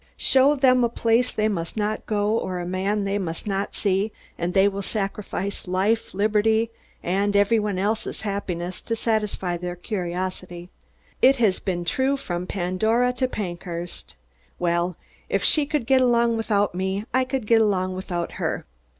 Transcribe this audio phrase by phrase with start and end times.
[0.17, 4.11] Show them a place they must not go or a man they must not see
[4.35, 6.71] and they will sacrifice life, liberty
[7.03, 10.71] and everybody else's happiness to satisfy their curiosity.
[11.21, 14.15] It has been true from Pandora to Pankhurst.
[14.57, 14.97] Well,
[15.29, 18.65] if she could get along without me, I could get along without her.